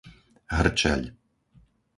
[0.57, 1.03] Hrčeľ